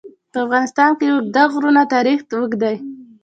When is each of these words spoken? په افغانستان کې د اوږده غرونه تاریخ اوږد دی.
په 0.31 0.37
افغانستان 0.45 0.91
کې 0.97 1.05
د 1.07 1.11
اوږده 1.13 1.43
غرونه 1.53 1.81
تاریخ 1.93 2.19
اوږد 2.33 2.51
دی. 2.63 2.75